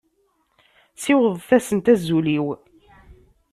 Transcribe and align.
Siwḍet-asent 1.03 1.91
azul-iw. 1.93 2.47